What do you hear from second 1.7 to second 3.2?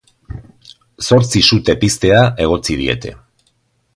piztea egotzi diete.